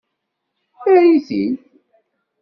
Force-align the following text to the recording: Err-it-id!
Err-it-id! 0.89 1.55